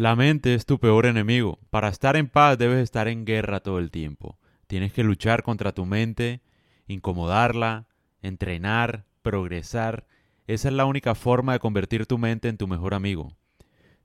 [0.00, 1.58] La mente es tu peor enemigo.
[1.68, 4.38] Para estar en paz debes estar en guerra todo el tiempo.
[4.66, 6.40] Tienes que luchar contra tu mente,
[6.86, 7.86] incomodarla,
[8.22, 10.06] entrenar, progresar.
[10.46, 13.36] Esa es la única forma de convertir tu mente en tu mejor amigo.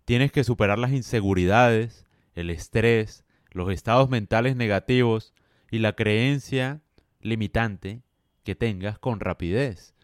[0.04, 5.34] Tienes que superar las inseguridades, el estrés, los estados mentales negativos
[5.72, 6.82] y la creencia
[7.22, 8.02] limitante
[8.44, 9.96] que tengas con rapidez.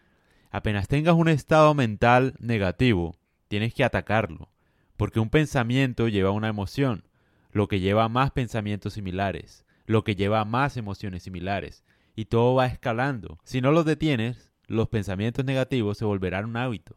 [0.50, 3.18] Apenas tengas un estado mental negativo,
[3.48, 4.51] tienes que atacarlo,
[5.02, 7.02] porque un pensamiento lleva una emoción,
[7.50, 11.82] lo que lleva a más pensamientos similares, lo que lleva a más emociones similares,
[12.14, 13.40] y todo va escalando.
[13.42, 16.94] Si no los detienes, los pensamientos negativos se volverán un hábito.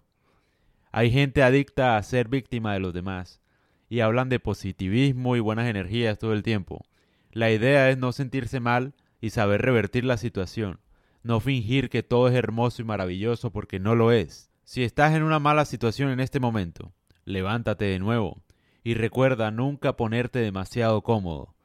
[0.91, 3.41] Hay gente adicta a ser víctima de los demás,
[3.89, 6.85] y hablan de positivismo y buenas energías todo el tiempo.
[7.31, 10.79] La idea es no sentirse mal y saber revertir la situación,
[11.23, 14.51] no fingir que todo es hermoso y maravilloso porque no lo es.
[14.63, 16.93] Si estás en una mala situación en este momento,
[17.25, 18.41] levántate de nuevo
[18.83, 21.55] y recuerda nunca ponerte demasiado cómodo.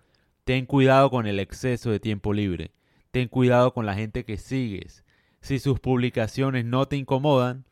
[0.44, 2.72] Ten cuidado con el exceso de tiempo libre.
[3.10, 5.04] Ten cuidado con la gente que sigues.
[5.42, 7.66] Si sus publicaciones no te incomodan,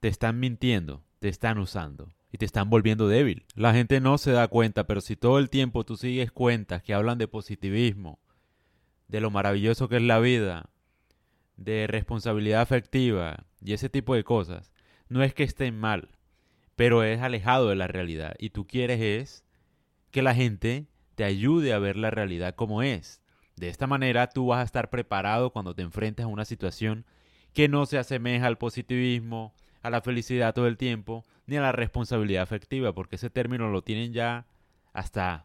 [0.00, 3.46] te están mintiendo, te están usando y te están volviendo débil.
[3.54, 6.94] La gente no se da cuenta, pero si todo el tiempo tú sigues cuentas que
[6.94, 8.18] hablan de positivismo,
[9.08, 10.70] de lo maravilloso que es la vida,
[11.56, 14.72] de responsabilidad afectiva y ese tipo de cosas,
[15.08, 16.08] no es que estén mal,
[16.80, 19.44] pero es alejado de la realidad y tú quieres es
[20.10, 23.20] que la gente te ayude a ver la realidad como es.
[23.54, 27.04] De esta manera tú vas a estar preparado cuando te enfrentes a una situación
[27.52, 31.72] que no se asemeja al positivismo, a la felicidad todo el tiempo, ni a la
[31.72, 34.46] responsabilidad afectiva, porque ese término lo tienen ya
[34.94, 35.44] hasta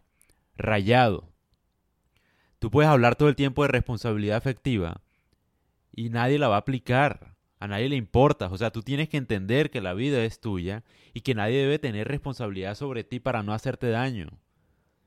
[0.56, 1.34] rayado.
[2.60, 5.02] Tú puedes hablar todo el tiempo de responsabilidad afectiva
[5.92, 7.35] y nadie la va a aplicar.
[7.60, 8.48] A nadie le importa.
[8.48, 11.80] O sea, tú tienes que entender que la vida es tuya y que nadie debe
[11.80, 14.30] tener responsabilidad sobre ti para no hacerte daño.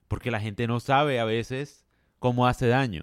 [0.08, 1.84] Porque la gente no sabe a veces
[2.19, 3.02] cómo hace daño.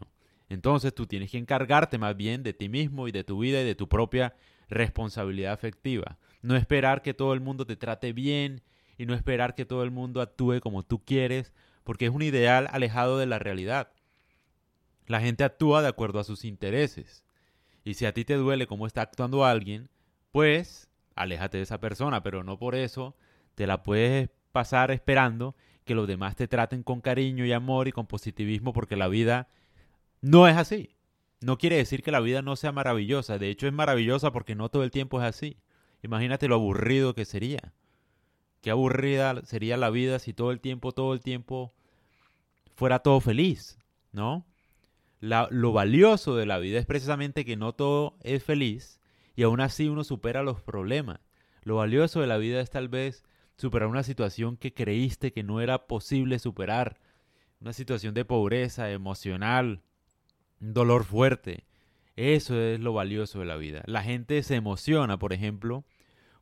[0.49, 3.65] Entonces tú tienes que encargarte más bien de ti mismo y de tu vida y
[3.65, 4.35] de tu propia
[4.69, 6.17] responsabilidad afectiva.
[6.41, 8.61] No esperar que todo el mundo te trate bien
[8.97, 12.67] y no esperar que todo el mundo actúe como tú quieres, porque es un ideal
[12.71, 13.91] alejado de la realidad.
[15.07, 17.23] La gente actúa de acuerdo a sus intereses.
[17.85, 19.89] Y si a ti te duele cómo está actuando alguien,
[20.31, 23.15] pues aléjate de esa persona, pero no por eso
[23.53, 27.91] te la puedes pasar esperando que los demás te traten con cariño y amor y
[27.91, 29.47] con positivismo porque la vida
[30.19, 30.97] no es así.
[31.41, 34.69] No quiere decir que la vida no sea maravillosa, de hecho es maravillosa porque no
[34.69, 35.57] todo el tiempo es así.
[36.01, 37.73] Imagínate lo aburrido que sería.
[38.61, 41.71] Qué aburrida sería la vida si todo el tiempo, todo el tiempo
[42.75, 43.77] fuera todo feliz,
[44.11, 44.43] ¿no?
[45.25, 48.99] Lo valioso de la vida es precisamente que no todo es feliz
[49.35, 51.19] y aún así uno supera los problemas.
[51.63, 53.23] Lo valioso de la vida es tal vez
[53.57, 56.99] superar una situación que creíste que no era posible superar,
[57.59, 59.81] una situación de pobreza emocional,
[60.61, 61.65] un dolor fuerte.
[62.15, 63.83] Eso es lo valioso de la vida.
[63.87, 65.85] La gente se emociona, por ejemplo,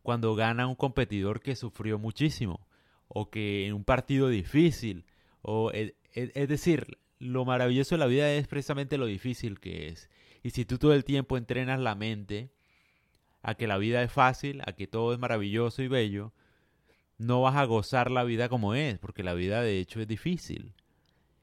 [0.02, 2.68] cuando gana un competidor que sufrió muchísimo
[3.08, 5.06] o que en un partido difícil
[5.42, 9.88] o e, e, es decir, lo maravilloso de la vida es precisamente lo difícil que
[9.88, 10.10] es.
[10.44, 12.52] Y si tú todo el tiempo entrenas la mente
[13.42, 16.34] a que la vida es fácil, a que todo es maravilloso y bello,
[17.18, 20.74] no vas a gozar la vida como es, porque la vida de hecho es difícil.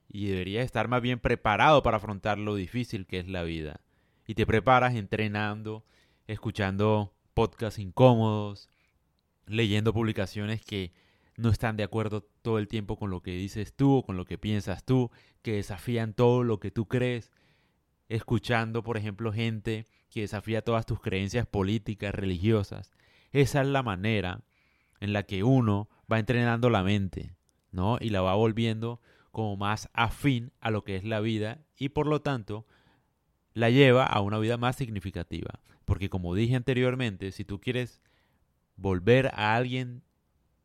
[0.09, 3.81] Y deberías estar más bien preparado para afrontar lo difícil que es la vida.
[4.27, 5.85] Y te preparas entrenando,
[6.27, 8.69] escuchando podcasts incómodos,
[9.47, 10.93] leyendo publicaciones que
[11.41, 14.25] no están de acuerdo todo el tiempo con lo que dices tú o con lo
[14.25, 15.11] que piensas tú,
[15.43, 17.33] que desafían todo lo que tú crees,
[18.09, 22.93] escuchando, por ejemplo, gente que desafía todas tus creencias políticas, religiosas.
[23.33, 24.43] Esa es la manera
[25.01, 27.35] en la que uno va entrenando la mente,
[27.71, 27.99] ¿no?
[28.01, 32.07] Y la va volviendo como más afín a lo que es la vida y por
[32.07, 32.67] lo tanto
[33.55, 35.61] la lleva a una vida más significativa.
[35.85, 38.03] Porque como dije anteriormente, si tú quieres
[38.77, 40.03] volver a alguien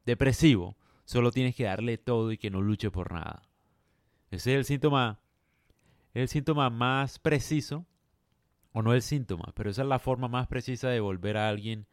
[0.05, 3.43] depresivo, solo tienes que darle todo y que no luche por nada.
[4.31, 5.19] Ese es el síntoma,
[6.13, 7.85] el síntoma más preciso,
[8.71, 11.87] o no el síntoma, pero esa es la forma más precisa de volver a alguien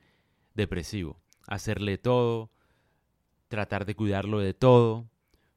[0.54, 1.20] depresivo.
[1.46, 2.50] Hacerle todo,
[3.48, 5.08] tratar de cuidarlo de todo,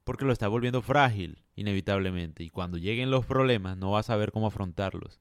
[0.04, 2.44] porque lo está volviendo frágil, inevitablemente.
[2.44, 5.20] Y cuando lleguen los problemas, no va a saber cómo afrontarlos.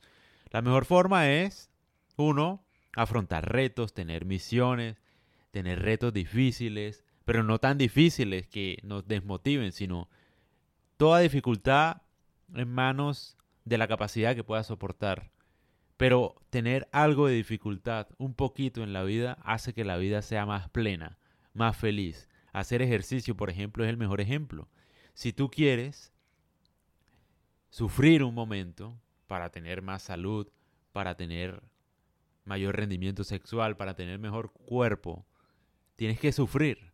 [0.50, 1.70] La mejor forma es,
[2.16, 2.64] uno,
[2.94, 5.00] afrontar retos, tener misiones,
[5.50, 10.08] tener retos difíciles, pero no tan difíciles que nos desmotiven, sino
[10.96, 12.02] toda dificultad
[12.54, 15.30] en manos de la capacidad que pueda soportar.
[15.96, 20.44] Pero tener algo de dificultad, un poquito en la vida, hace que la vida sea
[20.44, 21.18] más plena,
[21.52, 22.28] más feliz.
[22.52, 24.68] Hacer ejercicio, por ejemplo, es el mejor ejemplo.
[25.14, 26.12] Si tú quieres
[27.70, 30.48] sufrir un momento para tener más salud,
[30.92, 31.62] para tener
[32.44, 35.26] mayor rendimiento sexual, para tener mejor cuerpo,
[35.96, 36.93] tienes que sufrir.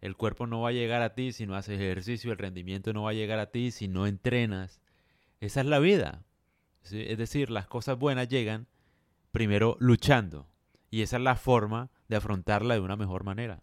[0.00, 3.04] El cuerpo no va a llegar a ti si no haces ejercicio, el rendimiento no
[3.04, 4.80] va a llegar a ti si no entrenas.
[5.40, 6.24] Esa es la vida.
[6.82, 8.66] Es decir, las cosas buenas llegan
[9.32, 10.48] primero luchando.
[10.90, 13.60] Y esa es la forma de afrontarla de una mejor manera.